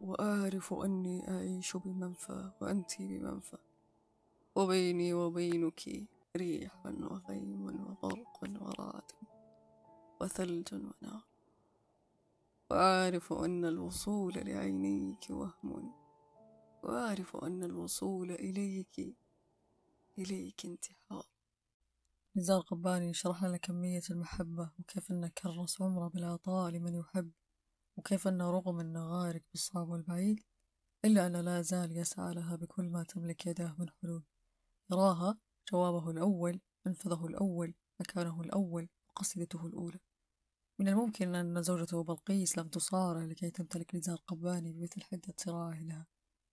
[0.00, 3.58] وأعرف أني أعيش بمنفى وأنت بمنفى
[4.54, 9.12] وبيني وبينك ريح وغيم وبرق ورعد
[10.20, 11.24] وثلج ونار.
[12.70, 15.92] وأعرف أن الوصول لعينيك وهم
[16.82, 19.16] وأعرف أن الوصول إليك
[20.18, 21.26] إليك انتحار.
[22.36, 27.30] نزار قباني شرح لنا كمية المحبة وكيف أنه كرس عمره بالعطاء لمن يحب.
[27.98, 30.40] وكيف أنه رغم أنه غارق بالصعب والبعيد
[31.04, 34.24] إلا أنه لا زال يسعى لها بكل ما تملك يداه من حلول.
[34.90, 35.38] يراها
[35.72, 39.98] جوابه الأول منفذه الأول مكانه الأول وقصيدته الأولى.
[40.78, 46.06] من الممكن أن زوجته بلقيس لم تصارع لكي تمتلك نزار قباني بمثل حدة صراعه لها.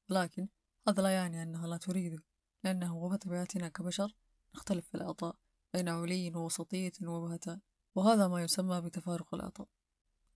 [0.10, 0.48] ولكن
[0.88, 2.24] هذا لا يعني أنها لا تريده
[2.64, 4.16] لأنه وبطبيعتنا كبشر
[4.55, 5.36] نختلف في العطاء
[5.74, 7.62] بين علي ووسطية وبهتان
[7.96, 9.68] وهذا ما يسمى بتفارق العطاء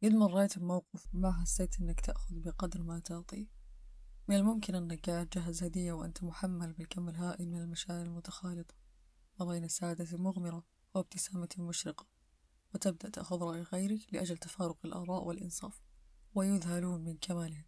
[0.03, 3.47] قد مريت بموقف ما حسيت أنك تأخذ بقدر ما تعطي.
[4.27, 8.75] من الممكن أنك قاعد تجهز هدية وأنت محمل بالكم الهائل من المشاعر المتخالطة
[9.39, 12.07] ما بين سعادة مغمرة وابتسامة مشرقة
[12.73, 15.81] وتبدأ تأخذ رأي غيرك لأجل تفارق الآراء والإنصاف
[16.35, 17.65] ويذهلون من كمالهم.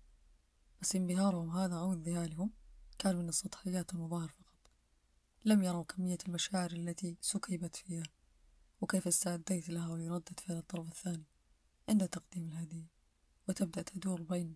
[0.82, 2.52] بس انبهارهم هذا أو انذهالهم
[3.00, 4.72] كان من السطحيات المظاهر فقط.
[5.45, 8.04] لم يروا كمية المشاعر التي سكبت فيها
[8.82, 11.26] وكيف استعديت لها ولردة فعل الطرف الثاني.
[11.92, 12.92] عند تقديم الهدية
[13.50, 14.56] وتبدأ تدور بين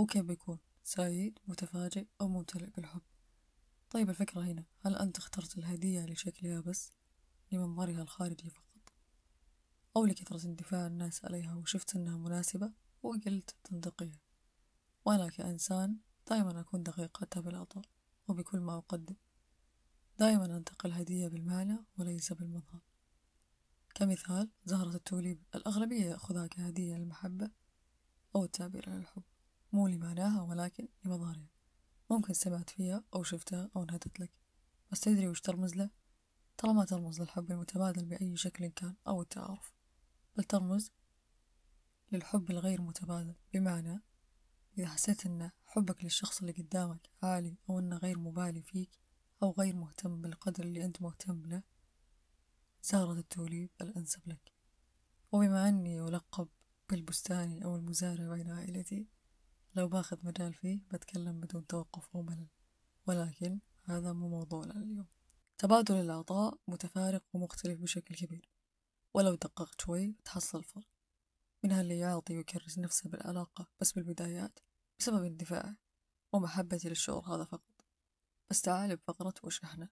[0.00, 3.00] هو كيف بيكون سعيد متفاجئ أو ممتلئ بالحب؟
[3.90, 4.64] طيب الفكرة هنا.
[4.80, 6.92] هل أنت اخترت الهدية لشكلها بس؟
[7.52, 8.92] لمنظرها الخارجي فقط؟
[9.96, 12.72] أو لكثرة اندفاع الناس عليها وشفت أنها مناسبة
[13.02, 14.20] وقلت تنتقيها.
[15.04, 15.98] وأنا كإنسان
[16.30, 17.84] دائما أكون دقيق حتى بالعطاء
[18.28, 19.16] وبكل ما أقدم.
[20.18, 22.80] دائما أنتقل هدية بالمعنى وليس بالمظهر.
[23.96, 27.50] كمثال زهرة التوليب الأغلبية يأخذها كهدية للمحبة
[28.36, 29.22] أو التعبير عن الحب.
[29.72, 31.48] مو لمعناها ولكن لمظهرها.
[32.10, 34.32] ممكن سمعت فيها أو شفتها أو انهدت لك.
[34.92, 35.90] بس تدري وش ترمز له؟
[36.58, 39.74] ترى ما ترمز للحب المتبادل بأي شكل كان أو التعارف.
[40.36, 40.92] بل ترمز
[42.12, 44.02] للحب الغير متبادل بمعنى
[44.78, 48.98] إذا حسيت أن حبك للشخص اللي قدامك عالي أو أنه غير مبالي فيك
[49.42, 51.62] أو غير مهتم بالقدر اللي أنت مهتم له
[52.86, 54.52] زهرة التوليب الأنسب لك.
[55.32, 56.48] وبما أني ألقب
[56.88, 59.06] بالبستاني أو المزارع بين عائلتي
[59.74, 62.48] لو باخذ مجال فيه بتكلم بدون توقف أو ملل.
[63.06, 65.06] ولكن هذا مو موضوعنا اليوم.
[65.58, 68.50] تبادل العطاء متفارق ومختلف بشكل كبير.
[69.14, 70.88] ولو دققت شوي تحصل فرق.
[71.64, 74.58] منها اللي يعطي ويكرس نفسه بالعلاقة بس بالبدايات
[74.98, 75.76] بسبب اندفاعه
[76.32, 77.84] ومحبتي للشعور هذا فقط.
[78.50, 79.88] بس تعال بفقرة وش إحنا؟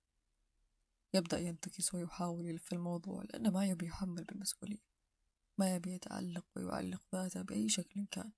[1.14, 4.82] يبدأ ينتكس ويحاول يلف الموضوع لأنه ما يبي يحمل بالمسؤولية.
[5.58, 8.32] ما يبي يتعلق ويعلق ذاته بأي شكل كان.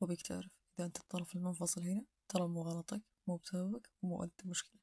[0.00, 4.80] وبيك تعرف إذا أنت الطرف المنفصل هنا ترى مو غلطك مو بسببك ومو أنت مشكلة.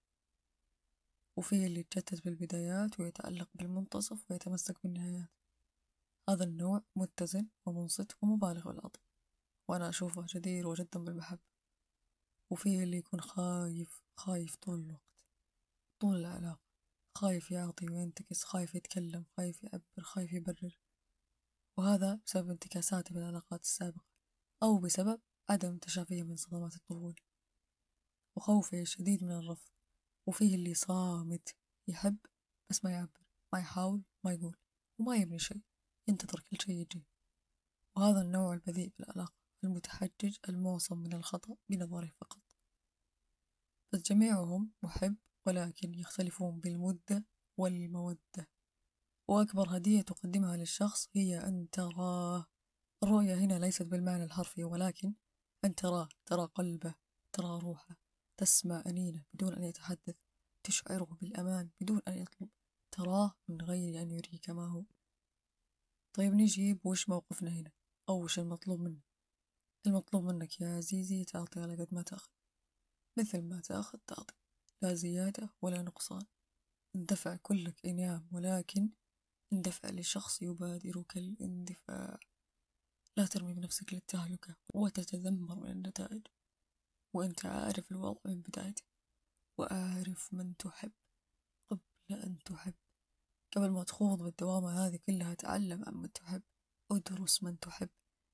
[1.37, 5.29] وفي اللي يتشتت بالبدايات ويتعلق بالمنتصف ويتمسك بالنهايات.
[6.29, 9.03] هذا النوع متزن ومنصت ومبالغ بالعطاء
[9.67, 11.49] وأنا أشوفه جدير وجدا بالمحبة.
[12.49, 15.01] وفيه اللي يكون خايف خايف طول الوقت
[15.99, 16.68] طول العلاقة.
[17.19, 20.79] خايف يعطي وينتكس خايف يتكلم خايف يعبر خايف يبرر.
[21.77, 24.05] وهذا بسبب انتكاساته بالعلاقات السابقة
[24.63, 27.15] أو بسبب عدم تشافيه من صدمات الطفولة.
[28.37, 29.69] وخوفه الشديد من الرفض
[30.27, 31.55] وفيه اللي صامت
[31.87, 32.17] يحب
[32.69, 34.57] بس ما يعبر ما يحاول ما يقول
[34.99, 35.61] وما يبني شيء
[36.07, 37.05] ينتظر كل شيء يجي.
[37.97, 42.43] وهذا النوع البذيء بالعلاقة المتحجج المعصم من الخطأ بنظره فقط.
[43.93, 45.15] بس جميعهم محب
[45.47, 47.25] ولكن يختلفون بالمدة
[47.57, 48.49] والمودة.
[49.29, 52.45] وأكبر هدية تقدمها للشخص هي أن تراه.
[53.03, 55.13] الرؤية هنا ليست بالمعنى الحرفي ولكن
[55.65, 56.09] أن تراه.
[56.25, 56.95] ترى قلبه
[57.33, 57.97] ترى روحه
[58.37, 60.15] تسمع أنينه بدون أن يتحدث
[60.63, 62.49] تشعره بالأمان بدون أن يطلب.
[62.91, 64.85] تراه من غير أن يريك ما هو.
[66.13, 67.71] طيب نجيب وش موقفنا هنا؟
[68.09, 69.01] أو وش المطلوب منا
[69.87, 72.31] المطلوب منك يا عزيزي تعطي على قد ما تأخذ.
[73.19, 74.33] مثل ما تأخذ تعطي.
[74.81, 76.25] لا زيادة ولا نقصان.
[76.95, 78.89] اندفع كلك إنعام ولكن
[79.53, 82.19] اندفع لشخص يبادرك الاندفاع.
[83.17, 86.27] لا ترمي بنفسك للتهلكة وتتذمر من النتائج.
[87.13, 88.83] وأنت عارف الوضع من بدايته
[89.57, 90.91] وأعرف من تحب
[91.71, 91.81] قبل
[92.11, 92.73] أن تحب.
[93.55, 96.41] قبل ما تخوض بالدوامة هذه كلها تعلم عن من تحب.
[96.91, 97.89] ادرس من تحب.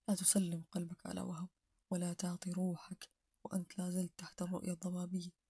[0.09, 1.49] لا تسلم قلبك على وهم
[1.91, 3.09] ولا تعطي روحك
[3.43, 5.44] وأنت لا زلت تحت الرؤية الضبابية.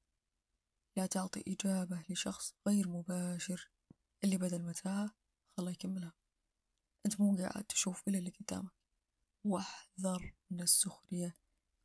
[0.98, 3.72] لا تعطي إجابة لشخص غير مباشر
[4.24, 5.16] اللي بدل متاهة
[5.58, 6.14] خله يكملها.
[7.06, 8.72] أنت مو قاعد تشوف إلا اللي قدامك.
[9.46, 11.36] واحذر من السخرية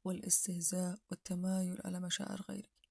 [0.07, 2.89] والاستهزاء والتمايل على مشاعر غيرك.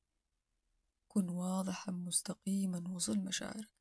[1.08, 3.72] كن واضحا مستقيما وصل مشاعرك.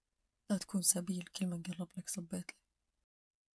[0.50, 2.58] لا تكون سبيل كل من قرب لك صبيت له.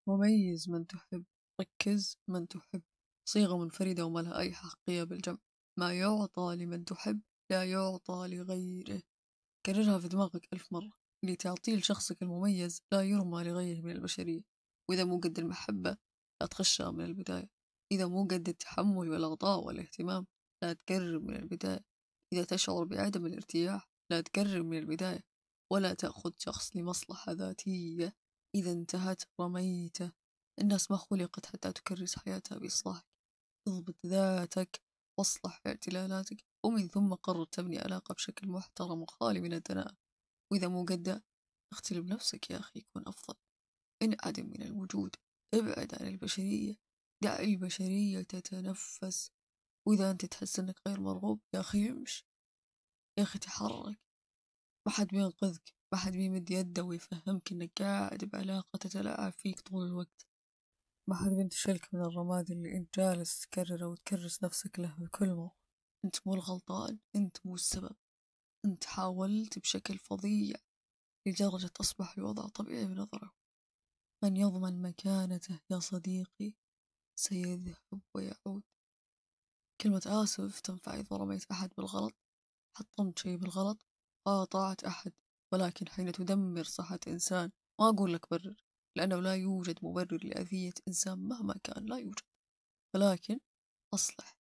[0.08, 1.26] وميز من تحب.
[1.62, 2.82] ركز من تحب.
[3.26, 5.38] صيغة منفردة وما لها أي حقية بالجمع.
[5.78, 9.02] ما يعطى لمن تحب لا يعطى لغيره.
[9.66, 10.92] كررها في دماغك ألف مرة.
[11.24, 14.42] اللي تعطيه لشخصك المميز لا يرمى لغيره من البشرية.
[14.90, 15.98] وإذا مو قد المحبة
[16.42, 17.50] لا تخشها من البداية.
[17.92, 20.28] إذا مو قد التحمل والغطاء والاهتمام
[20.64, 21.86] لا تقرب من البداية.
[22.34, 25.24] إذا تشعر بعدم الارتياح لا تقرب من البداية.
[25.74, 28.16] ولا تأخذ شخص لمصلحة ذاتية.
[28.56, 30.12] إذا انتهت رميته.
[30.60, 33.06] الناس ما خلقت حتى تكرس حياتها بإصلاحك.
[33.68, 34.91] اضبط ذاتك.
[35.22, 39.98] واصلح اعتلالاتك ومن ثم قرر تبني علاقة بشكل محترم وخالي من الدناءة
[40.52, 41.24] وإذا مو قد
[41.74, 43.40] اختل بنفسك يا أخي يكون أفضل.
[44.04, 45.16] انعدم من الوجود
[45.54, 46.76] ابعد عن البشرية.
[47.24, 49.32] دع البشرية تتنفس.
[49.88, 52.26] وإذا أنت تحس أنك غير مرغوب يا أخي امش.
[53.18, 54.00] يا أخي تحرك.
[54.88, 60.28] ما حد بينقذك ما حد بيمد يده ويفهمك إنك قاعد بعلاقة تتلاعب فيك طول الوقت.
[61.10, 65.56] ما حد بينتشلك من الرماد اللي أنت جالس تكرره وتكرس نفسك له بكل مرة
[66.06, 67.96] أنت مو الغلطان أنت مو السبب.
[68.66, 70.56] أنت حاولت بشكل فظيع
[71.28, 73.32] لدرجة أصبح الوضع طبيعي بنظره
[74.24, 76.54] من يضمن مكانته يا صديقي
[77.16, 78.64] سيذهب ويعود
[79.82, 82.14] كلمة آسف تنفع إذا رميت أحد بالغلط.
[82.78, 83.86] حطمت شيء بالغلط
[84.26, 85.14] قاطعت أحد.
[85.54, 88.64] ولكن حين تدمر صحة إنسان ما أقول لك برر.
[88.96, 92.26] لأنه لا يوجد مبرر لأذية إنسان مهما كان لا يوجد.
[92.96, 93.40] ولكن
[93.94, 94.38] أصلح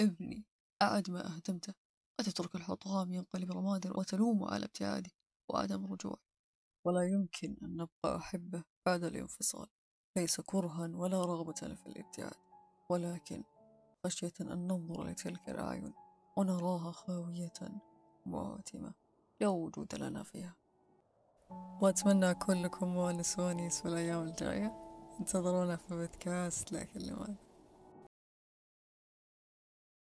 [0.00, 0.44] ابني
[0.82, 1.74] أعد ما أهدمته
[2.18, 5.10] لا تترك الحطام ينقلب رمادا وتلومه على ابتعاده
[5.50, 6.22] وعدم رجوعه
[6.86, 9.66] ولا يمكن أن نبقى أحبة بعد الانفصال.
[10.16, 12.36] ليس كرها ولا رغبة في الابتعاد.
[12.90, 13.44] ولكن
[14.04, 15.94] خشية أن ننظر لتلك الأعين
[16.36, 17.52] ونراها خاوية
[18.26, 18.94] مؤتمة
[19.40, 20.56] لا وجود لنا فيها.
[21.80, 23.40] وأتمنى أكون لكم مؤنس
[23.80, 24.72] في الأيام الجاية.
[25.20, 27.43] انتظرونا في بودكاست لا كلمات